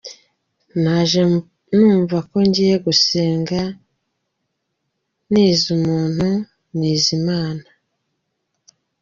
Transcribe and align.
Naje 0.81 1.21
numva 1.75 2.17
ko 2.29 2.37
ngiye 2.47 2.75
gusenga, 2.85 3.59
nize 5.31 5.67
umuntu, 5.77 6.27
nize 6.77 7.09
Imana. 7.19 7.65